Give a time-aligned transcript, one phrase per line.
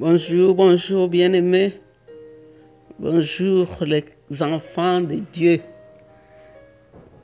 [0.00, 1.74] Bonjour, bonjour bien-aimés.
[2.98, 4.02] Bonjour les
[4.40, 5.60] enfants de Dieu.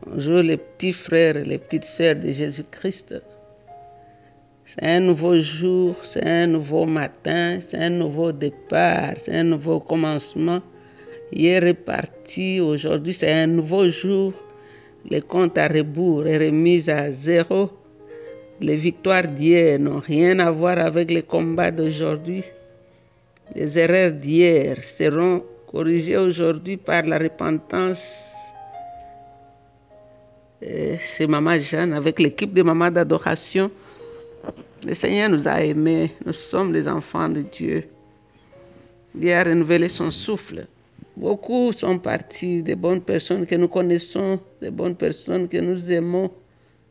[0.05, 3.15] Bonjour les petits frères et les petites sœurs de Jésus-Christ.
[4.67, 9.81] C'est un nouveau jour, c'est un nouveau matin, c'est un nouveau départ, c'est un nouveau
[9.81, 10.61] commencement.
[11.33, 14.35] Hier est parti, aujourd'hui c'est un nouveau jour.
[15.09, 17.71] Les comptes à rebours est remis à zéro.
[18.61, 22.45] Les victoires d'hier n'ont rien à voir avec les combats d'aujourd'hui.
[23.55, 28.33] Les erreurs d'hier seront corrigées aujourd'hui par la repentance.
[30.61, 33.71] C'est Maman Jeanne avec l'équipe de Maman d'adoration.
[34.85, 36.13] Le Seigneur nous a aimés.
[36.25, 37.85] Nous sommes les enfants de Dieu.
[39.15, 40.67] Dieu a renouvelé son souffle.
[41.17, 46.31] Beaucoup sont partis, des bonnes personnes que nous connaissons, des bonnes personnes que nous aimons.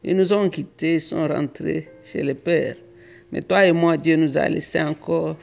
[0.03, 2.75] Ils nous ont quittés, ils sont rentrés chez le Père.
[3.31, 5.37] Mais toi et moi, Dieu nous a laissés encore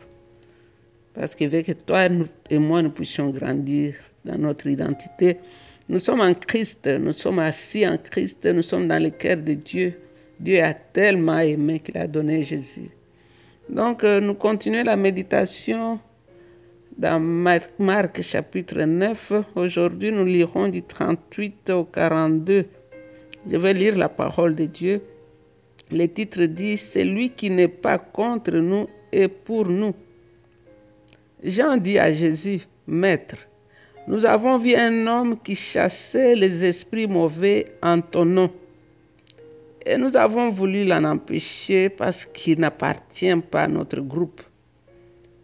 [1.14, 2.08] parce que toi
[2.50, 5.38] et moi, nous puissions grandir dans notre identité.
[5.88, 9.54] Nous sommes en Christ, nous sommes assis en Christ, nous sommes dans le cœur de
[9.54, 9.94] Dieu.
[10.40, 12.90] Dieu a tellement aimé qu'il a donné Jésus.
[13.68, 16.00] Donc, euh, nous continuons la méditation
[16.98, 17.20] dans
[17.78, 19.32] Marc chapitre 9.
[19.54, 22.66] Aujourd'hui, nous lirons du 38 au 42.
[23.50, 25.02] Je vais lire la parole de Dieu.
[25.90, 29.94] Le titre dit Celui qui n'est pas contre nous est pour nous.
[31.42, 33.36] Jean dit à Jésus Maître,
[34.06, 38.48] nous avons vu un homme qui chassait les esprits mauvais en ton nom.
[39.84, 44.40] Et nous avons voulu l'en empêcher parce qu'il n'appartient pas à notre groupe.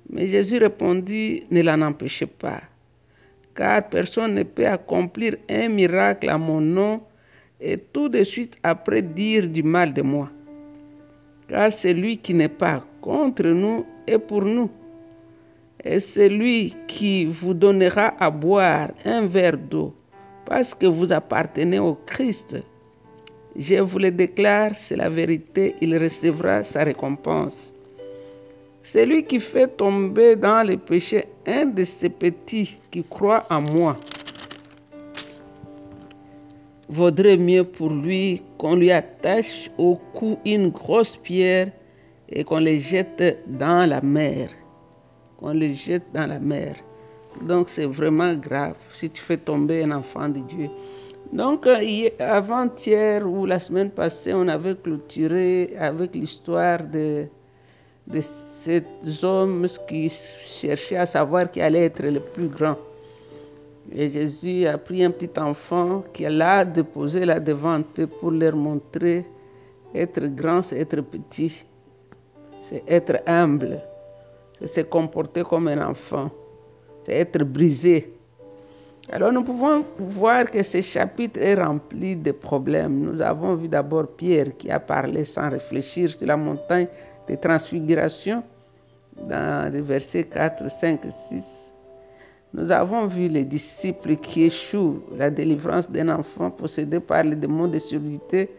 [0.08, 2.60] Mais Jésus répondit, ne l'en empêchez pas,
[3.56, 7.02] car personne ne peut accomplir un miracle à mon nom
[7.60, 10.30] et tout de suite après dire du mal de moi.
[11.48, 14.70] Car celui qui n'est pas contre nous est pour nous.
[15.90, 19.94] Et celui qui vous donnera à boire un verre d'eau
[20.44, 22.56] parce que vous appartenez au Christ,
[23.56, 27.72] je vous le déclare, c'est la vérité, il recevra sa récompense.
[28.82, 33.96] Celui qui fait tomber dans le péché un de ces petits qui croient en moi,
[36.90, 41.72] vaudrait mieux pour lui qu'on lui attache au cou une grosse pierre
[42.28, 44.50] et qu'on le jette dans la mer.
[45.38, 46.76] Qu'on le jette dans la mer.
[47.42, 50.68] Donc c'est vraiment grave si tu fais tomber un enfant de Dieu.
[51.32, 51.66] Donc
[52.18, 57.26] avant-hier ou la semaine passée, on avait clôturé avec l'histoire de,
[58.06, 58.86] de cet
[59.22, 62.76] homme qui cherchait à savoir qui allait être le plus grand.
[63.92, 68.55] Et Jésus a pris un petit enfant qui l'a déposé là devant eux pour leur
[68.56, 69.24] montrer
[69.94, 71.64] être grand, c'est être petit,
[72.60, 73.80] c'est être humble,
[74.58, 76.30] c'est se comporter comme un enfant,
[77.05, 78.13] c'est être brisé.
[79.11, 82.98] Alors nous pouvons voir que ce chapitre est rempli de problèmes.
[83.01, 86.89] Nous avons vu d'abord Pierre qui a parlé sans réfléchir sur la montagne
[87.29, 88.42] de transfiguration
[89.17, 91.74] dans les versets 4, 5, 6.
[92.52, 97.68] Nous avons vu les disciples qui échouent la délivrance d'un enfant possédé par les démons
[97.68, 98.51] de surdité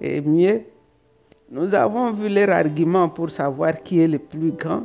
[0.00, 0.62] et mieux.
[1.50, 4.84] Nous avons vu leur argument pour savoir qui est le plus grand.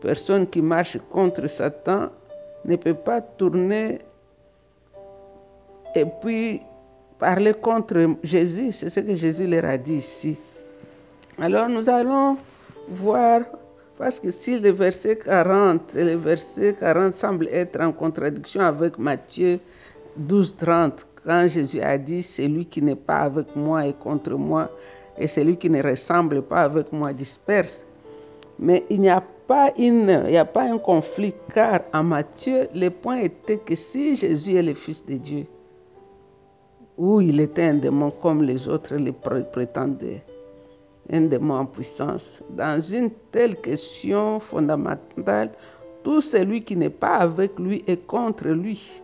[0.00, 2.08] Personne qui marche contre Satan
[2.64, 3.98] ne peut pas tourner
[5.94, 6.60] et puis
[7.18, 8.72] parler contre Jésus.
[8.72, 10.38] C'est ce que Jésus leur a dit ici.
[11.38, 12.36] Alors nous allons
[12.88, 13.42] voir
[13.98, 18.98] parce que si le verset 40 et le verset 40 semblent être en contradiction avec
[18.98, 19.60] Matthieu
[20.16, 24.70] 12, 30, quand Jésus a dit Celui qui n'est pas avec moi est contre moi,
[25.18, 27.84] et celui qui ne ressemble pas avec moi disperse.
[28.58, 32.68] Mais il n'y a pas une, il n'y a pas un conflit, car en Matthieu,
[32.72, 35.44] le point était que si Jésus est le Fils de Dieu,
[36.96, 40.22] ou il était un démon comme les autres le prétendaient,
[41.12, 42.44] un démon en puissance.
[42.50, 45.50] Dans une telle question fondamentale,
[46.04, 49.02] tout celui qui n'est pas avec lui est contre lui.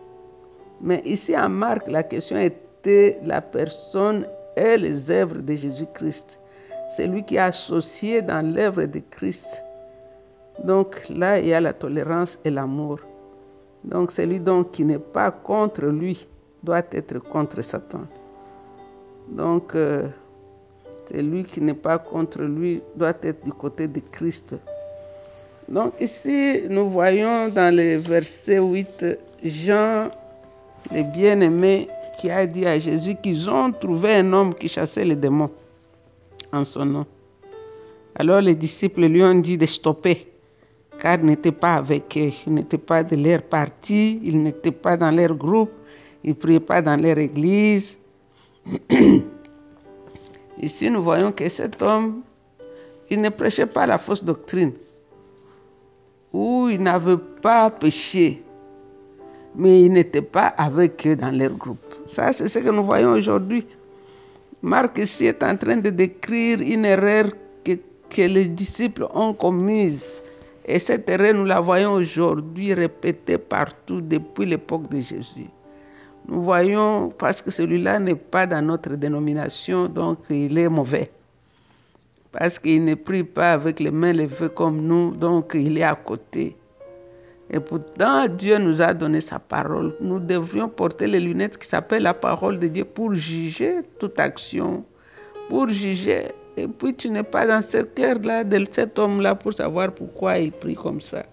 [0.79, 6.39] Mais ici en Marc, la question était la personne et les œuvres de Jésus-Christ.
[6.95, 9.65] C'est lui qui est associé dans l'œuvre de Christ.
[10.63, 12.99] Donc là, il y a la tolérance et l'amour.
[13.83, 16.27] Donc celui qui n'est pas contre lui
[16.63, 18.01] doit être contre Satan.
[19.29, 20.07] Donc euh,
[21.09, 24.55] celui qui n'est pas contre lui doit être du côté de Christ.
[25.69, 29.05] Donc ici, nous voyons dans le verset 8,
[29.43, 30.09] Jean,
[30.91, 31.87] le bien-aimé,
[32.19, 35.51] qui a dit à Jésus qu'ils ont trouvé un homme qui chassait les démons
[36.51, 37.05] en son nom.
[38.15, 40.27] Alors les disciples lui ont dit de stopper,
[40.99, 44.97] car il n'était pas avec eux, il n'était pas de leur parti, il n'était pas
[44.97, 45.71] dans leur groupe,
[46.23, 47.97] il ne priait pas dans leur église.
[50.61, 52.21] Ici, nous voyons que cet homme,
[53.09, 54.73] il ne prêchait pas la fausse doctrine,
[56.33, 58.41] ou il n'avait pas péché,
[59.55, 61.77] mais il n'était pas avec eux dans leur groupe.
[62.07, 63.65] Ça, c'est ce que nous voyons aujourd'hui.
[64.61, 67.25] Marc ici est en train de décrire une erreur
[67.63, 67.73] que,
[68.09, 70.23] que les disciples ont commise.
[70.67, 75.47] Et cette erreur, nous la voyons aujourd'hui répétée partout depuis l'époque de Jésus.
[76.27, 81.09] Nous voyons, parce que celui-là n'est pas dans notre dénomination, donc il est mauvais.
[82.33, 85.95] Parce qu'il ne prie pas avec les mains levées comme nous, donc il est à
[85.95, 86.57] côté.
[87.49, 89.95] Et pourtant, Dieu nous a donné sa parole.
[90.01, 94.83] Nous devrions porter les lunettes qui s'appellent la parole de Dieu pour juger toute action,
[95.47, 96.33] pour juger.
[96.57, 100.51] Et puis tu n'es pas dans ce cœur-là de cet homme-là pour savoir pourquoi il
[100.51, 101.23] prie comme ça.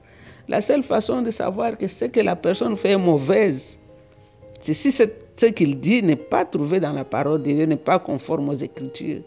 [0.49, 3.79] La seule façon de savoir que ce que la personne fait est mauvaise,
[4.61, 7.99] c'est si ce qu'il dit n'est pas trouvé dans la parole de Dieu, n'est pas
[7.99, 9.23] conforme aux Écritures.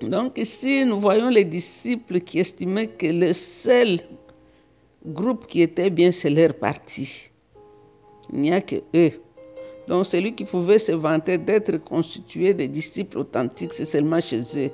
[0.00, 3.98] Donc ici, nous voyons les disciples qui estimaient que le seul
[5.04, 7.30] groupe qui était bien, c'est leur parti.
[8.32, 9.12] Il n'y a que eux.
[9.88, 14.70] Donc celui qui pouvait se vanter d'être constitué des disciples authentiques, c'est seulement chez eux.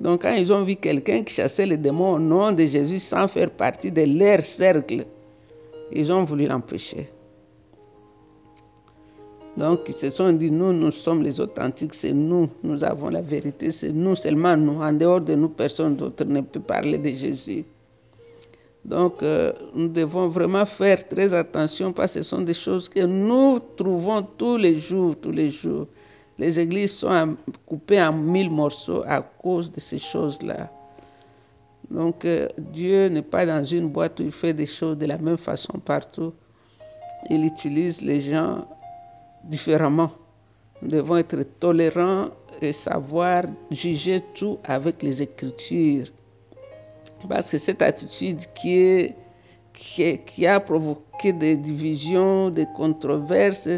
[0.00, 3.28] Donc quand ils ont vu quelqu'un qui chassait les démons au nom de Jésus sans
[3.28, 5.06] faire partie de leur cercle,
[5.92, 7.10] ils ont voulu l'empêcher.
[9.56, 13.22] Donc ils se sont dit, nous, nous sommes les authentiques, c'est nous, nous avons la
[13.22, 14.82] vérité, c'est nous, seulement nous.
[14.82, 17.64] En dehors de nous, personne d'autre ne peut parler de Jésus.
[18.86, 23.00] Donc, euh, nous devons vraiment faire très attention parce que ce sont des choses que
[23.00, 25.88] nous trouvons tous les jours, tous les jours.
[26.38, 27.36] Les églises sont
[27.66, 30.70] coupées en mille morceaux à cause de ces choses-là.
[31.90, 35.18] Donc, euh, Dieu n'est pas dans une boîte où il fait des choses de la
[35.18, 36.32] même façon partout.
[37.28, 38.68] Il utilise les gens
[39.42, 40.12] différemment.
[40.80, 42.28] Nous devons être tolérants
[42.62, 43.42] et savoir
[43.72, 46.06] juger tout avec les Écritures.
[47.28, 49.12] Parce que cette attitude qui,
[49.72, 53.68] qui, a provoqué des divisions, des controverses,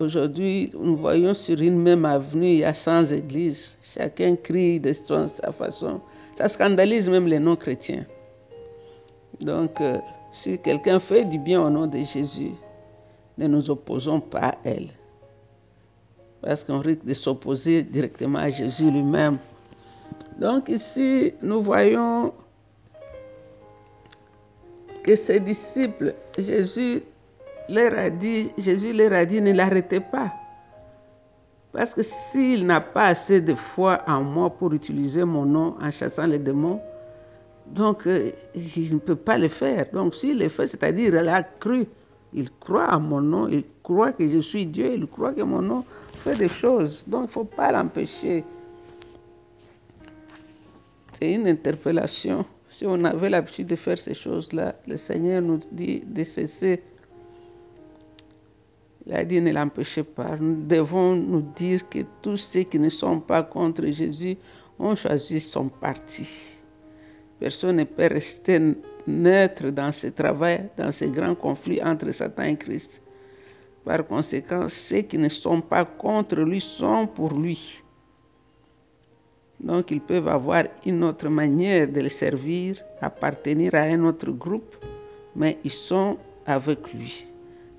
[0.00, 3.78] aujourd'hui, nous voyons sur une même avenue, il y a 100 églises.
[3.82, 6.00] Chacun crie de sa façon.
[6.36, 8.04] Ça scandalise même les non-chrétiens.
[9.40, 9.98] Donc, euh,
[10.32, 12.52] si quelqu'un fait du bien au nom de Jésus,
[13.38, 14.88] ne nous opposons pas à elle.
[16.42, 19.38] Parce qu'on risque de s'opposer directement à Jésus lui-même.
[20.38, 22.32] Donc ici, nous voyons
[25.04, 27.02] que ses disciples, Jésus
[27.68, 30.32] leur a dit, Jésus ne l'arrêtez pas.
[31.72, 35.90] Parce que s'il n'a pas assez de foi en moi pour utiliser mon nom en
[35.90, 36.80] chassant les démons,
[37.66, 39.86] donc euh, il ne peut pas le faire.
[39.92, 41.84] Donc s'il le fait, c'est-à-dire il a cru,
[42.32, 45.62] il croit en mon nom, il croit que je suis Dieu, il croit que mon
[45.62, 45.84] nom
[46.22, 47.04] fait des choses.
[47.06, 48.44] Donc il ne faut pas l'empêcher.
[51.18, 52.44] C'est une interpellation.
[52.74, 56.82] Si on avait l'habitude de faire ces choses-là, le Seigneur nous dit de cesser.
[59.06, 60.36] Il a dit ne l'empêchez pas.
[60.40, 64.36] Nous devons nous dire que tous ceux qui ne sont pas contre Jésus
[64.80, 66.28] ont choisi son parti.
[67.38, 68.58] Personne ne peut rester
[69.06, 73.04] neutre dans ce travail, dans ce grand conflit entre Satan et Christ.
[73.84, 77.83] Par conséquent, ceux qui ne sont pas contre lui sont pour lui.
[79.64, 84.76] Donc ils peuvent avoir une autre manière de le servir, appartenir à un autre groupe,
[85.34, 87.26] mais ils sont avec lui.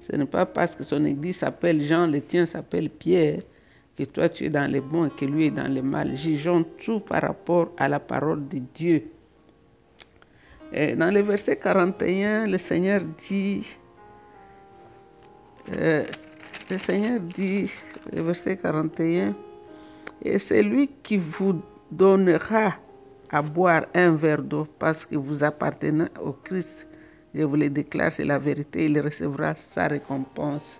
[0.02, 3.42] Ce n'est pas parce que son église s'appelle Jean, le tien s'appelle Pierre,
[3.96, 6.16] que toi tu es dans le bon et que lui est dans le mal.
[6.16, 9.04] Jugeons tout par rapport à la parole de Dieu.
[10.74, 13.64] Et dans le verset 41, le Seigneur dit,
[15.78, 16.04] euh,
[16.72, 17.70] le Seigneur dit,
[18.12, 19.36] le verset 41,
[20.24, 21.62] et c'est lui qui vous
[21.92, 22.76] donnera
[23.30, 26.88] à boire un verre d'eau parce que vous appartenez au Christ.
[27.34, 30.80] Je vous le déclare, c'est la vérité, il recevra sa récompense.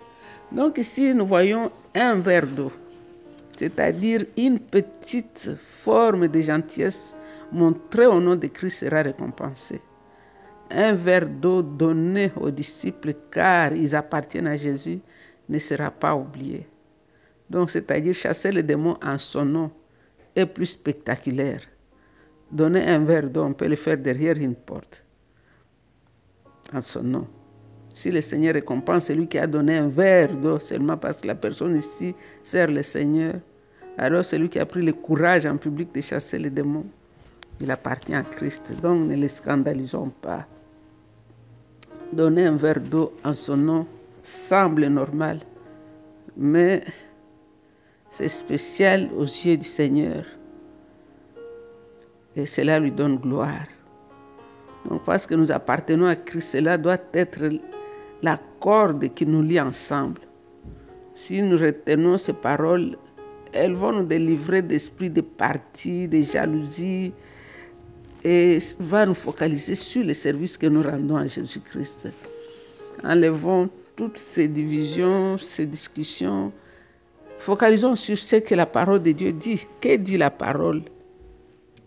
[0.52, 2.72] Donc ici, nous voyons un verre d'eau,
[3.56, 7.14] c'est-à-dire une petite forme de gentillesse
[7.52, 9.80] montrée au nom de Christ sera récompensée.
[10.70, 15.00] Un verre d'eau donné aux disciples car ils appartiennent à Jésus
[15.48, 16.66] ne sera pas oublié.
[17.48, 19.70] Donc, c'est-à-dire chasser les démons en son nom
[20.36, 21.62] est plus spectaculaire.
[22.52, 25.04] Donner un verre d'eau, on peut le faire derrière une porte,
[26.72, 27.26] en son nom.
[27.92, 31.34] Si le Seigneur récompense celui qui a donné un verre d'eau seulement parce que la
[31.34, 32.14] personne ici
[32.44, 33.40] sert le Seigneur,
[33.98, 36.84] Alors celui qui a pris le courage en public de chasser les démons,
[37.60, 38.74] il appartient à Christ.
[38.82, 40.46] Donc ne les scandalisons pas.
[42.12, 43.86] Donner un verre d'eau en son nom
[44.22, 45.40] semble normal,
[46.36, 46.84] mais
[48.10, 50.24] c'est spécial aux yeux du Seigneur.
[52.34, 53.66] Et cela lui donne gloire.
[54.88, 57.48] Donc parce que nous appartenons à Christ, cela doit être
[58.22, 60.20] la corde qui nous lie ensemble.
[61.14, 62.96] Si nous retenons ces paroles,
[63.52, 67.12] elles vont nous délivrer d'esprit de parti, de jalousie,
[68.22, 72.08] et va nous focaliser sur les services que nous rendons à Jésus-Christ.
[73.04, 76.52] Enlevons toutes ces divisions, ces discussions.
[77.38, 79.66] Focalisons sur ce que la parole de Dieu dit.
[79.80, 80.82] Que dit la parole?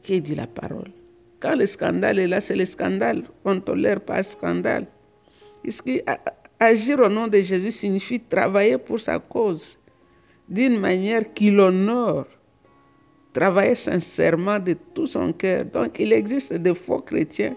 [0.03, 0.91] Que dit la parole?
[1.39, 3.23] Quand le scandale est là, c'est le scandale.
[3.45, 4.87] On ne tolère pas le scandale.
[6.59, 9.77] Agir au nom de Jésus signifie travailler pour sa cause?
[10.47, 12.25] D'une manière qui l'honore
[13.33, 15.65] travailler sincèrement de tout son cœur.
[15.65, 17.55] Donc il existe des faux chrétiens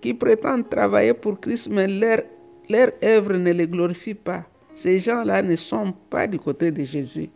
[0.00, 2.20] qui prétendent travailler pour Christ, mais leur,
[2.68, 4.44] leur œuvre ne les glorifie pas.
[4.74, 7.30] Ces gens-là ne sont pas du côté de Jésus.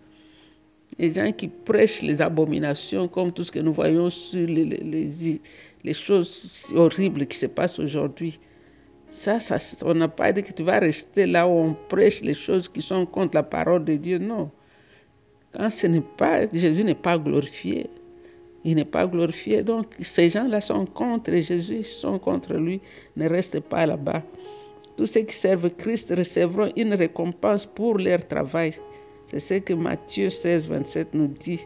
[0.99, 5.40] Les gens qui prêchent les abominations, comme tout ce que nous voyons sur les,
[5.92, 8.40] choses horribles qui se passent aujourd'hui.
[9.11, 12.35] Ça, ça, on n'a pas dit que tu vas rester là où on prêche les
[12.35, 14.18] choses qui sont contre la parole de Dieu.
[14.18, 14.50] Non.
[15.52, 17.88] Quand ce n'est pas, Jésus n'est pas glorifié.
[18.64, 19.62] Il n'est pas glorifié.
[19.62, 22.80] Donc, ces gens-là sont contre Jésus, sont contre lui.
[23.16, 24.23] Ne restez pas là-bas.
[24.97, 28.73] Tous ceux qui servent Christ recevront une récompense pour leur travail.
[29.26, 31.61] C'est ce que Matthieu 16, 27 nous dit.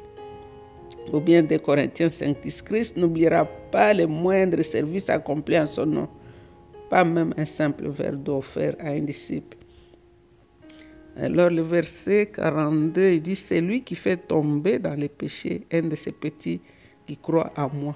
[1.13, 2.63] Ou bien de Corinthiens 5, 10.
[2.63, 6.09] Christ n'oubliera pas les moindres services accomplis en son nom.
[6.91, 9.57] Pas même un simple verre d'eau offert à un disciple.
[11.17, 15.83] Alors le verset 42, il dit, c'est lui qui fait tomber dans les péchés un
[15.83, 16.61] de ces petits
[17.07, 17.95] qui croient à moi.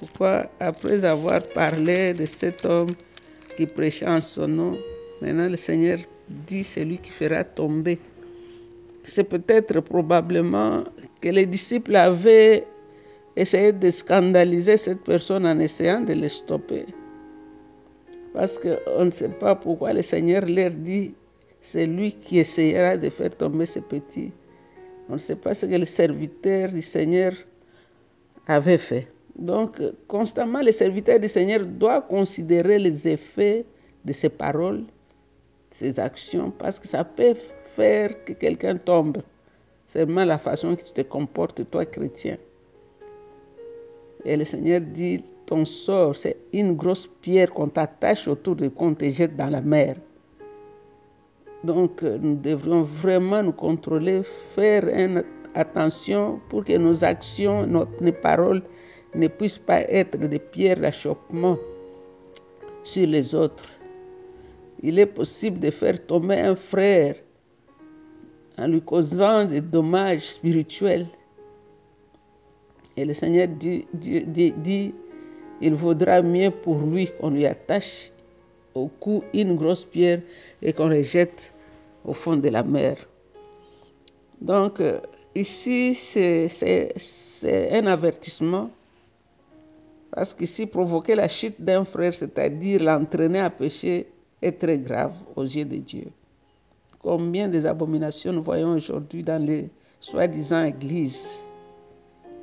[0.00, 2.90] Pourquoi, après avoir parlé de cet homme
[3.56, 4.78] qui prêchait en son nom,
[5.20, 5.98] maintenant le Seigneur
[6.28, 7.98] dit, c'est lui qui fera tomber.
[9.04, 10.84] C'est peut-être probablement
[11.20, 12.66] que les disciples avaient
[13.36, 16.86] essayé de scandaliser cette personne en essayant de le stopper.
[18.32, 21.14] Parce qu'on ne sait pas pourquoi le Seigneur leur dit
[21.60, 24.32] c'est lui qui essayera de faire tomber ce petit.
[25.08, 27.32] On ne sait pas ce que le serviteur du Seigneur
[28.46, 29.08] avait fait.
[29.38, 33.66] Donc, constamment, le serviteur du Seigneur doit considérer les effets
[34.04, 34.84] de ses paroles,
[35.70, 37.34] ses actions, parce que ça peut
[37.74, 39.18] faire que quelqu'un tombe.
[39.84, 42.38] C'est vraiment la façon que tu te comportes, toi, chrétien.
[44.24, 48.94] Et le Seigneur dit, ton sort, c'est une grosse pierre qu'on t'attache autour de qu'on
[48.94, 49.94] te jette dans la mer.
[51.62, 54.84] Donc, euh, nous devrions vraiment nous contrôler, faire
[55.54, 57.86] attention pour que nos actions, nos,
[58.22, 58.62] paroles
[59.16, 61.58] ne puissent pas être des pierres d'achoppement
[62.82, 63.68] sur les autres.
[64.82, 67.16] Il est possible de faire tomber un frère
[68.58, 71.06] en lui causant des dommages spirituels.
[72.96, 74.94] Et le Seigneur dit,
[75.60, 78.12] il vaudra mieux pour lui qu'on lui attache
[78.74, 80.20] au cou une grosse pierre
[80.62, 81.54] et qu'on les jette
[82.04, 82.96] au fond de la mer.
[84.40, 85.00] Donc, euh,
[85.34, 86.48] ici, c'est
[87.72, 88.70] un avertissement
[90.16, 94.08] parce qu'ici, provoquer la chute d'un frère, c'est-à-dire l'entraîner à pécher,
[94.40, 96.06] est très grave aux yeux de Dieu.
[96.98, 99.68] Combien des abominations nous voyons aujourd'hui dans les
[100.00, 101.36] soi-disant églises?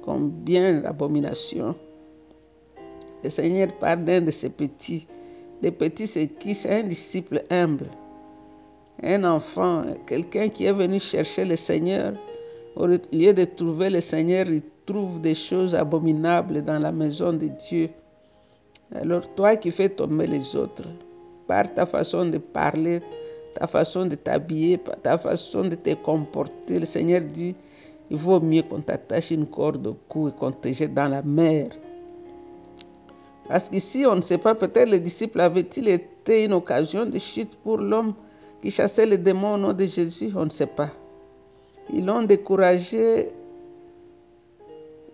[0.03, 1.75] Combien d'abominations?
[3.23, 5.07] Le Seigneur parle d'un de ces petits.
[5.59, 7.89] Des petits, c'est qui C'est un disciple humble
[9.01, 12.13] un enfant, quelqu'un qui est venu chercher le Seigneur,
[12.75, 14.45] au lieu de trouver le Seigneur,
[14.85, 17.89] trouve des choses abominables dans la maison de Dieu.
[18.93, 20.87] Alors toi qui fais tomber les autres,
[21.47, 23.01] par ta façon de parler,
[23.55, 27.55] ta façon de t'habiller, ta façon de te comporter, le Seigneur dit,
[28.09, 31.21] il vaut mieux qu'on t'attache une corde au cou et qu'on te jette dans la
[31.21, 31.67] mer.
[33.47, 37.55] Parce qu'ici, on ne sait pas, peut-être les disciples avaient-ils été une occasion de chute
[37.57, 38.13] pour l'homme
[38.61, 40.89] qui chassait les démons au nom de Jésus, on ne sait pas.
[41.91, 43.29] Ils l'ont découragé,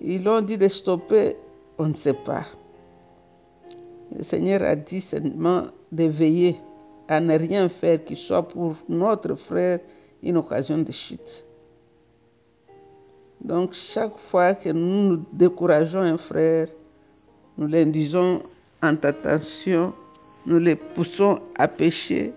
[0.01, 1.35] ils l'ont dit de stopper,
[1.77, 2.45] on ne sait pas.
[4.15, 6.59] Le Seigneur a dit seulement de veiller
[7.07, 9.79] à ne rien faire qui soit pour notre frère
[10.23, 11.45] une occasion de chute.
[13.41, 16.67] Donc chaque fois que nous, nous décourageons un frère,
[17.57, 18.43] nous l'induisons
[18.81, 19.93] en tentation,
[20.45, 22.33] nous les poussons à pécher,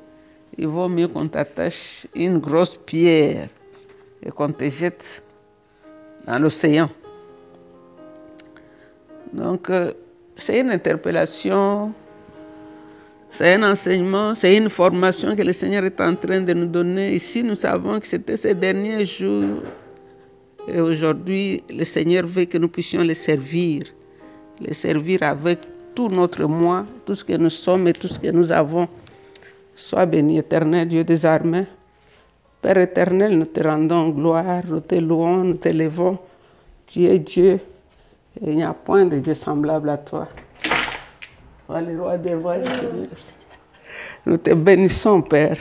[0.58, 3.48] il vaut mieux qu'on t'attache une grosse pierre
[4.22, 5.24] et qu'on te jette
[6.26, 6.88] dans l'océan.
[9.32, 9.92] Donc, euh,
[10.36, 11.92] c'est une interpellation,
[13.30, 17.14] c'est un enseignement, c'est une formation que le Seigneur est en train de nous donner.
[17.14, 19.62] Ici, nous savons que c'était ces derniers jours.
[20.68, 23.82] Et aujourd'hui, le Seigneur veut que nous puissions les servir,
[24.60, 25.60] les servir avec
[25.94, 28.86] tout notre moi, tout ce que nous sommes et tout ce que nous avons.
[29.74, 31.66] Sois béni, éternel Dieu des armées.
[32.60, 36.18] Père éternel, nous te rendons gloire, nous te louons, nous te levons.
[36.86, 37.58] Tu es Dieu
[38.40, 40.28] il n'y a point de Dieu semblable à toi.
[41.66, 42.56] Toi, le roi des rois.
[44.26, 45.58] Nous te bénissons, Père.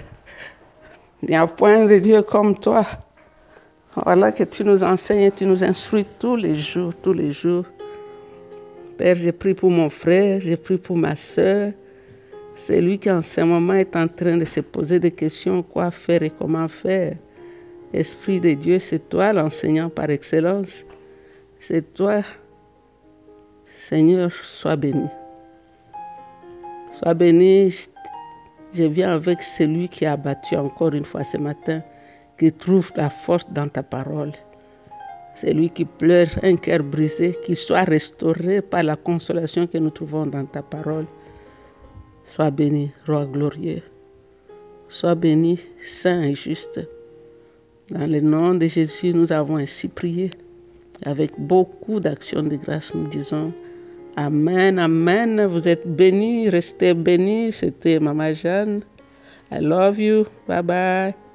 [1.22, 2.86] Il n'y a point de Dieu comme toi.
[3.96, 7.66] Voilà que tu nous enseignes et tu nous instruis tous les jours, tous les jours.
[8.98, 11.74] Père, j'ai pris pour mon frère, j'ai pris pour ma soeur.
[12.56, 15.92] C'est lui qui en ce moment est en train de se poser des questions, quoi
[15.92, 17.16] faire et comment faire?
[17.94, 20.86] Esprit de Dieu, c'est toi l'enseignant par excellence.
[21.60, 22.22] C'est toi,
[23.74, 25.08] Seigneur, sois béni.
[26.92, 27.74] Sois béni.
[28.74, 31.82] Je viens avec celui qui a battu encore une fois ce matin,
[32.38, 34.34] qui trouve la force dans ta parole.
[35.36, 40.26] Celui qui pleure un cœur brisé, qui soit restauré par la consolation que nous trouvons
[40.26, 41.06] dans ta parole.
[42.26, 43.82] Sois béni, roi glorieux.
[44.90, 46.82] Sois béni, saint et juste.
[47.90, 50.30] Dans le nom de Jésus, nous avons ainsi prié.
[51.06, 53.52] Avec beaucoup d'actions de grâce, nous disons
[54.18, 55.46] Amen, Amen.
[55.46, 57.54] Vous êtes bénis, restez bénis.
[57.54, 58.82] C'était Maman Jeanne.
[59.52, 60.26] I love you.
[60.48, 61.31] Bye bye.